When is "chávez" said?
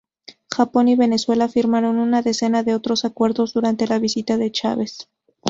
4.51-5.09